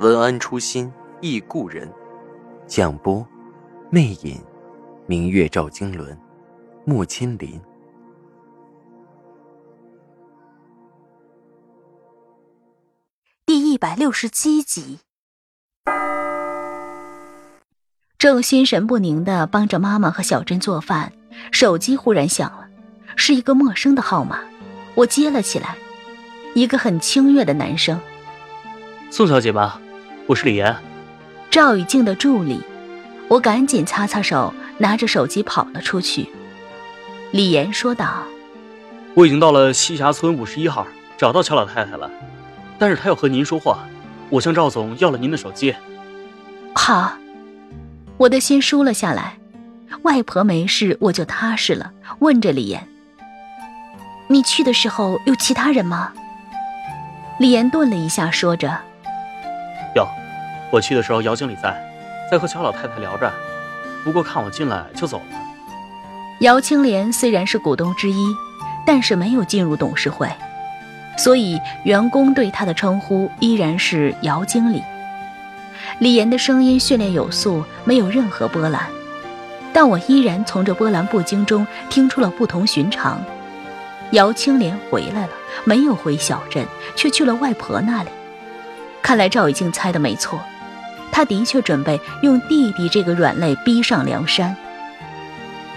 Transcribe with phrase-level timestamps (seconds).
[0.00, 1.90] 文安初心忆故人，
[2.66, 3.24] 蒋波，
[3.90, 4.42] 魅影，
[5.06, 6.18] 明月照经纶，
[6.84, 7.60] 木千林。
[13.46, 14.98] 第一百六十七集，
[18.18, 21.12] 正心神不宁的帮着妈妈和小珍做饭，
[21.52, 22.68] 手机忽然响了，
[23.14, 24.40] 是一个陌生的号码，
[24.96, 25.76] 我接了起来，
[26.54, 28.00] 一个很清越的男生，
[29.08, 29.80] 宋小姐吧。
[30.26, 30.74] 我是李岩，
[31.50, 32.58] 赵雨静的助理。
[33.28, 36.26] 我赶紧擦擦手，拿着手机跑了出去。
[37.30, 38.22] 李岩说道
[39.12, 40.86] ：“我已经到了西霞村五十一号，
[41.18, 42.10] 找到乔老太太了，
[42.78, 43.80] 但是她要和您说话，
[44.30, 45.74] 我向赵总要了您的手机。”
[46.74, 47.12] 好，
[48.16, 49.36] 我的心舒了下来。
[50.04, 51.92] 外婆没事，我就踏实了。
[52.20, 52.88] 问着李岩
[54.28, 56.14] ：“你去的时候有其他人吗？”
[57.38, 58.80] 李岩顿了一下，说着。
[60.74, 61.72] 我去的时候姚经理在，
[62.28, 63.32] 在和乔老太太聊着，
[64.02, 65.36] 不过看我进来就走了。
[66.40, 68.26] 姚青莲虽然是股东之一，
[68.84, 70.28] 但是没有进入董事会，
[71.16, 74.82] 所以员工对他的称呼依然是姚经理。
[76.00, 78.82] 李岩的声音训练有素，没有任何波澜，
[79.72, 83.22] 但我依然从这波澜不惊中听出了不同寻常。
[84.10, 85.30] 姚青莲回来了，
[85.62, 86.66] 没有回小镇，
[86.96, 88.10] 却去了外婆那里。
[89.00, 90.40] 看来赵雨静猜的没错，
[91.14, 94.56] 他的确准备用弟弟这个软肋逼上梁山。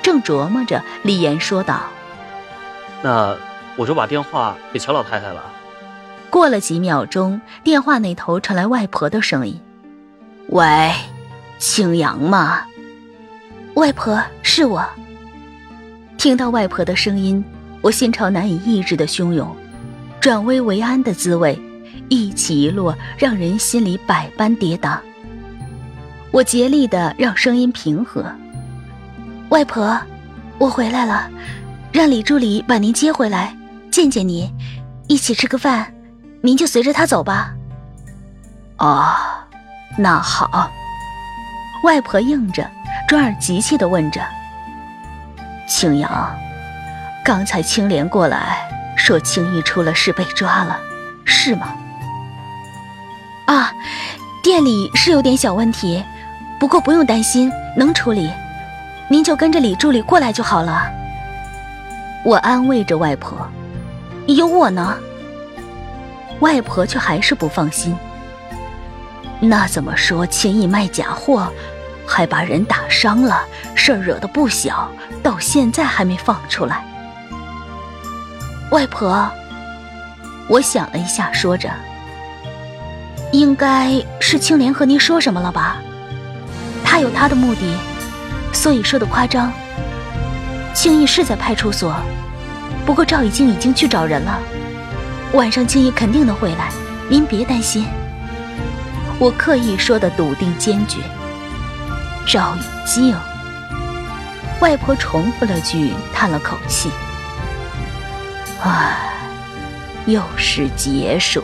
[0.00, 1.80] 正琢磨着，李岩说道
[3.02, 3.36] ：“那
[3.76, 5.42] 我就把电话给乔老太太了。”
[6.30, 9.60] 过了几秒钟，电话那头传来外婆的声音
[10.50, 10.92] ：“喂，
[11.58, 12.62] 青阳吗？
[13.74, 14.86] 外婆，是我。”
[16.16, 17.44] 听到外婆的声音，
[17.80, 19.52] 我心潮难以抑制的汹涌，
[20.20, 21.60] 转危为安的滋味。
[22.08, 24.96] 一起一落，让人心里百般跌宕。
[26.34, 28.26] 我竭力的让声音平和。
[29.50, 29.96] 外婆，
[30.58, 31.30] 我回来了，
[31.92, 33.56] 让李助理把您接回来，
[33.88, 34.52] 见见您，
[35.06, 35.94] 一起吃个饭，
[36.40, 37.54] 您就随着他走吧。
[38.78, 39.14] 哦，
[39.96, 40.68] 那好。
[41.84, 42.68] 外婆应着，
[43.06, 44.20] 转而急切的问着
[45.68, 46.36] ：“青阳，
[47.24, 50.80] 刚才青莲过来说，青衣出了事被抓了，
[51.24, 51.72] 是吗？”
[53.46, 53.70] 啊，
[54.42, 56.02] 店里是有点小问题，
[56.58, 58.30] 不过不用担心，能处理。
[59.08, 60.90] 您就跟着李助理过来就好了。
[62.24, 63.36] 我安慰着外婆
[64.26, 64.96] ：“有我呢。”
[66.40, 67.94] 外婆却还是不放心。
[69.40, 70.26] 那怎么说？
[70.26, 71.52] 轻易卖假货，
[72.06, 73.42] 还把人打伤了，
[73.74, 74.88] 事儿惹得不小，
[75.22, 76.82] 到现在还没放出来。
[78.70, 79.30] 外婆，
[80.48, 81.70] 我想了一下，说着。
[83.32, 85.76] 应该是青莲和您说什么了吧？
[86.94, 87.76] 他有他的目的，
[88.52, 89.52] 所以说的夸张。
[90.72, 91.92] 青易是在派出所，
[92.86, 94.38] 不过赵雨静已经去找人了，
[95.32, 96.70] 晚上青易肯定能回来，
[97.08, 97.84] 您别担心。
[99.18, 100.98] 我刻意说的笃定坚决。
[102.28, 103.12] 赵雨静，
[104.60, 106.88] 外婆重复了句，叹了口气
[108.62, 108.96] ：“唉，
[110.06, 111.42] 又是结束。”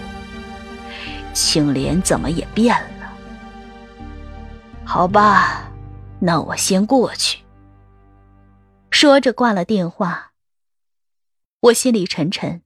[1.35, 3.00] 青莲怎么也变了？
[4.93, 5.71] 好吧，
[6.19, 7.45] 那我先过去。
[8.91, 10.33] 说着挂了电话。
[11.61, 12.63] 我心里沉沉，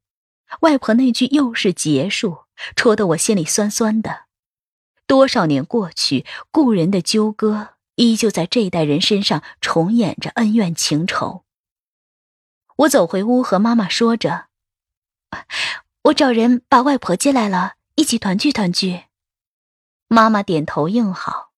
[0.60, 4.22] 外婆那句又是结束，戳得我心里酸酸的。
[5.06, 11.44] 多少年过去，故人的纠葛依旧在这一代人身上重演着恩怨情仇。
[12.76, 14.46] 我走回屋，和妈妈说着
[16.04, 19.02] ：“我找人把外婆接来了。”一起团聚团聚，
[20.08, 21.50] 妈妈点头应好。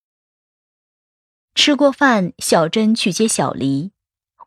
[1.57, 3.91] 吃过饭，小珍去接小黎，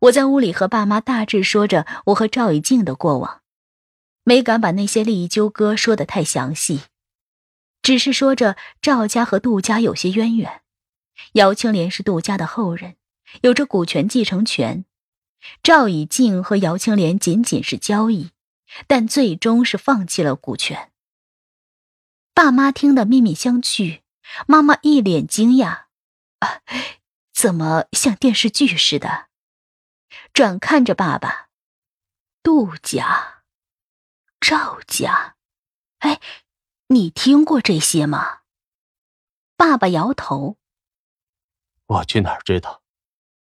[0.01, 3.41] 我在屋里和爸妈大致说着我和赵以静的过往，
[4.23, 6.83] 没敢把那些利益纠葛说得太详细，
[7.81, 10.61] 只是说着赵家和杜家有些渊源，
[11.33, 12.95] 姚青莲是杜家的后人，
[13.41, 14.85] 有着股权继承权，
[15.63, 18.29] 赵以静和姚青莲仅仅是交易，
[18.85, 20.91] 但最终是放弃了股权。
[22.35, 24.01] 爸妈听得面面相觑，
[24.45, 25.85] 妈妈一脸惊讶
[26.39, 26.61] ：“啊，
[27.41, 29.29] 怎么像电视剧似的？”
[30.33, 31.47] 转看着爸爸，
[32.43, 33.43] 杜家、
[34.41, 35.37] 赵家，
[35.99, 36.19] 哎，
[36.87, 38.41] 你听过这些吗？
[39.55, 40.57] 爸爸摇头
[41.87, 42.83] ：“我去哪儿知道，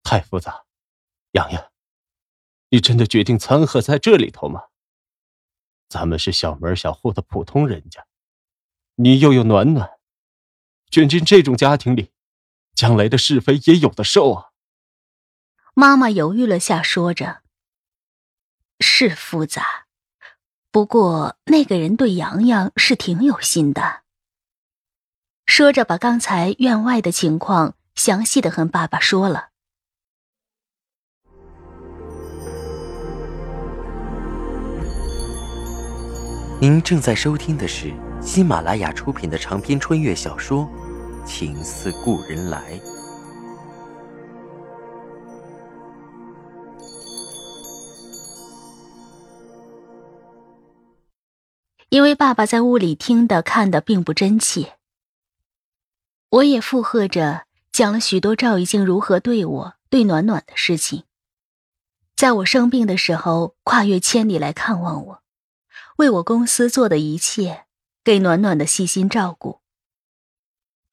[0.01, 0.65] 太复杂。”
[1.33, 1.71] 洋洋，
[2.69, 4.69] 你真的决定掺和在这里头吗？
[5.89, 8.07] 咱们是小门小户的普通人家，
[8.95, 9.99] 你又有暖暖，
[10.89, 12.11] 卷进这种家庭里，
[12.75, 14.49] 将来的是非也有的受啊。
[15.73, 17.41] 妈妈犹豫了下，说着
[18.79, 19.87] ：“是复杂，
[20.71, 24.03] 不过那个人对洋洋是挺有心的。”
[25.47, 29.49] 说着，把刚才院外的情况详细的和爸爸说了。
[36.61, 40.63] 您正在收听的是喜马拉雅出品的长篇穿越小说
[41.25, 42.79] 《情似故人来》。
[51.89, 54.73] 因为爸爸在屋里听的看的并不真切，
[56.29, 61.05] 我也附和着讲了许多赵一静如何对我、对暖暖的事情。
[62.15, 65.21] 在我生病的时候，跨越千里来看望我。
[65.97, 67.65] 为我公司做的一切，
[68.03, 69.61] 给暖暖的细心照顾。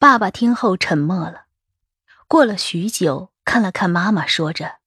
[0.02, 1.46] 爸爸听后沉默了，
[2.26, 4.80] 过了许久，看了看妈妈，说着：“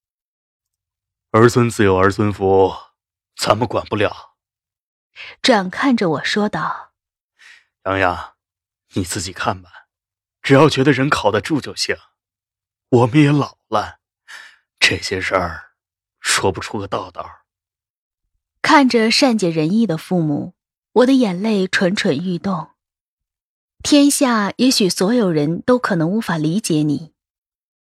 [1.32, 2.74] 儿孙自有儿孙福，
[3.38, 4.36] 咱们管不了。”
[5.42, 6.92] 转看着我说道
[7.88, 8.34] ：“洋洋，
[8.96, 9.88] 你自己看吧，
[10.42, 11.96] 只要觉得人靠得住就行。
[12.90, 14.00] 我们也老了，
[14.82, 15.76] 这些事儿
[16.20, 17.46] 说不出个道道。”
[18.62, 20.56] 看着善解人意的父母，
[20.92, 22.75] 我的眼泪蠢蠢欲动。
[23.84, 27.14] 天下也许所有人都可能无法理解你，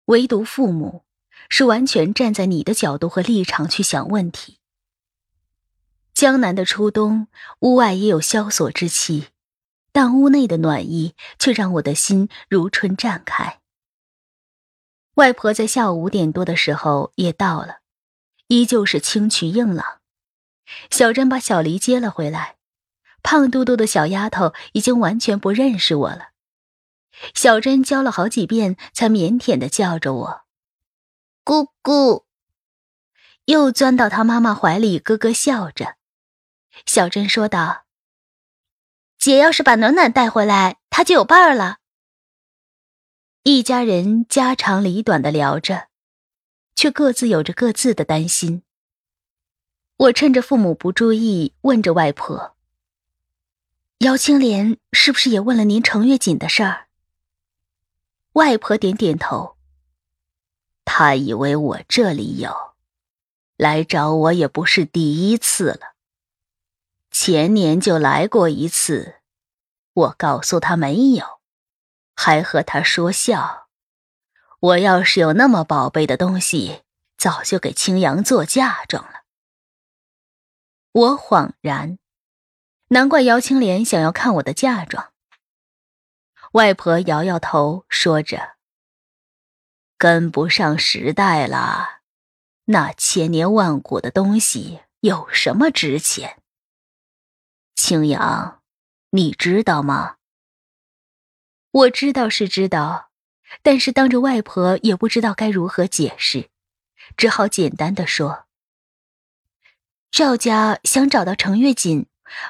[0.06, 1.04] 唯独父母
[1.48, 4.58] 是完全站在你的角度和立场去想问题。
[6.12, 7.28] 江南的初冬，
[7.60, 9.28] 屋外也有萧索之气，
[9.92, 13.60] 但屋内的暖意却让我的心如春绽开。
[15.14, 17.78] 外婆在下午五点多的时候也到了，
[18.48, 20.00] 依旧是清曲硬朗。
[20.90, 22.56] 小珍把小黎接了回来，
[23.24, 26.28] 胖嘟嘟的小丫头已经完全不认识我了。
[27.34, 30.42] 小珍教了好几遍，才腼腆的叫着我
[31.42, 32.26] “姑姑”，
[33.46, 35.96] 又钻到她妈妈怀里，咯咯笑着。
[36.84, 37.86] 小珍说道
[39.18, 41.78] ：“姐要是把暖暖带回来，她就有伴儿了。”
[43.44, 45.88] 一家人家长里短的聊着，
[46.74, 48.64] 却各自有着各自的担心。
[49.96, 52.53] 我趁着父母不注意，问着外婆
[54.04, 56.88] ：“姚青莲是不是也问了您程月锦的事儿？”
[58.34, 59.56] 外婆点点头。
[60.84, 62.54] 他以为我这里有，
[63.56, 65.94] 来找我也不是第一次了。
[67.10, 69.20] 前年就来过一次，
[69.94, 71.40] 我告诉他没有，
[72.14, 73.68] 还和他说笑。
[74.60, 76.82] 我要是有那么宝贝的东西，
[77.16, 79.22] 早就给青阳做嫁妆了。
[80.92, 81.98] 我恍然，
[82.94, 85.12] 难怪姚青莲想要看我的嫁妆。
[86.52, 88.54] 外婆摇摇头，说着
[89.98, 92.02] ：“跟不上时代了，
[92.66, 96.40] 那千年万古的东西有什么值钱？”
[97.74, 98.62] 青阳，
[99.10, 100.18] 你知道吗？
[101.72, 103.10] 我知道是知道，
[103.62, 106.48] 但是当着外婆也不知道该如何解释，
[107.16, 108.46] 只好简单的说。
[110.12, 112.06] 赵家想找到程月锦，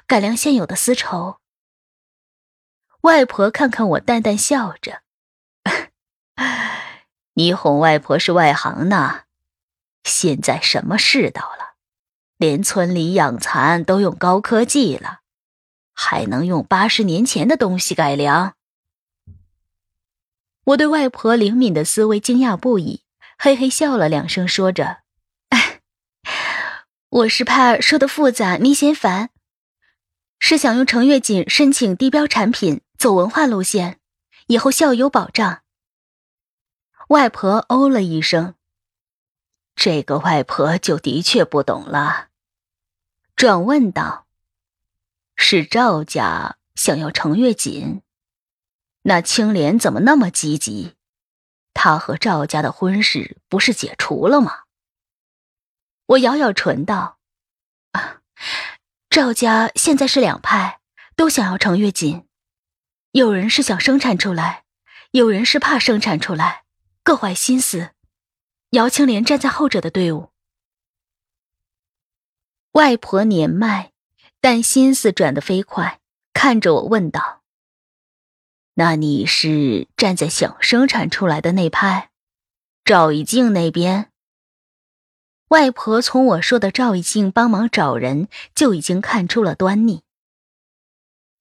[0.07, 1.39] 改良现有的丝绸。
[3.03, 5.03] 外婆看看我，淡淡笑着
[7.35, 9.23] ：“你哄外婆是外行呢。
[10.05, 11.75] 现在什么世道了，
[12.37, 15.21] 连村里养蚕都用高科技了，
[15.93, 18.55] 还能用八十年前的东西改良？”
[20.65, 23.03] 我对外婆灵敏的思维惊讶不已，
[23.37, 25.03] 嘿嘿笑了两声，说着。
[27.11, 29.29] 我是怕说的复杂，您嫌烦，
[30.47, 33.99] 是想用程月锦申请低标产品，走文化路线，
[34.49, 35.63] 以后效有保障。
[37.09, 38.55] 外婆哦了一声，
[39.75, 42.29] 这个外婆就的确不懂了，
[43.35, 44.27] 转问道
[45.35, 48.03] ：“是赵家想要程月锦？
[49.05, 50.93] 那青莲怎么那么积极？
[51.73, 54.65] 他和赵家的婚事不是解除了吗？”
[56.05, 57.17] 我咬咬唇道
[57.93, 58.21] ：“啊，
[59.15, 60.81] 赵家现在是两派，
[61.15, 62.27] 都想要程月锦。
[63.13, 64.65] 有人是想生产出来，
[65.13, 66.65] 有人是怕生产出来，
[67.05, 67.91] 各怀心思。
[68.71, 70.33] 姚青莲站在后者的队伍。
[72.73, 73.93] 外婆年迈，
[74.41, 76.01] 但心思转得飞快，
[76.33, 77.45] 看着我问道
[78.75, 82.11] ：“那你是站在想生产出来的那派？
[82.85, 84.11] 赵一静那边？”
[85.55, 90.03] 外婆从我说的赵一静帮忙找人，就已经看出了端倪。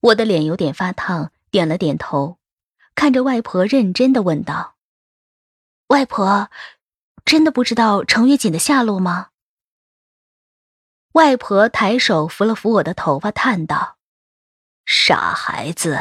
[0.02, 2.38] 我的脸有点发烫，点了点头，
[2.94, 4.76] 看着外婆认真的问道
[5.90, 6.52] ：“外婆，
[7.26, 9.30] 真的不知道程月锦的下落吗？”
[11.14, 13.98] 外婆抬手扶了扶我的头发，叹道
[14.86, 15.98] ：“傻孩子。”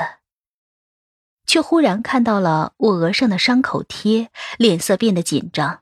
[1.48, 5.80] 却忽然看到了我额上的伤口贴，脸色变得紧张。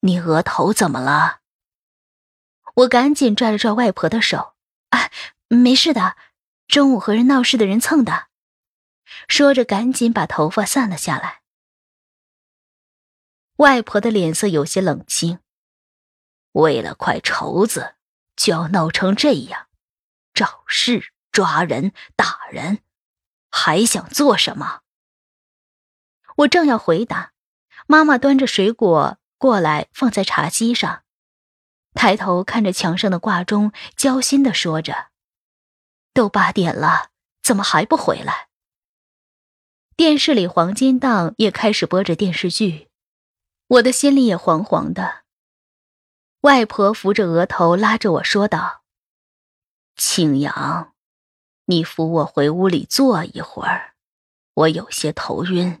[0.00, 1.40] 你额头怎么了？”
[2.74, 4.54] 我赶紧拽了拽外婆的手
[4.90, 5.10] ，“啊，
[5.48, 6.16] 没事的，
[6.68, 8.28] 中午和人闹事的人蹭的。”
[9.28, 11.40] 说着，赶紧把头发散了下来。
[13.56, 15.40] 外婆的脸色有些冷清，
[16.52, 17.96] 为了块绸子。
[18.36, 19.68] 就要闹成这样，
[20.32, 22.78] 找事、抓人、打人，
[23.50, 24.80] 还想做什么？
[26.36, 27.34] 我正要回答，
[27.86, 31.02] 妈妈端着水果过来，放在茶几上，
[31.94, 35.08] 抬头看着墙上的挂钟，焦心的说着
[36.12, 37.08] ：“都八点了，
[37.42, 38.48] 怎么还不回来？”
[39.96, 42.90] 电视里黄金档也开始播着电视剧，
[43.66, 45.22] 我的心里也惶惶的。
[46.42, 48.82] 外婆扶着额头，拉着我说道
[49.96, 50.92] ：“庆阳，
[51.64, 53.94] 你扶我回屋里坐一会儿，
[54.52, 55.80] 我有些头晕。”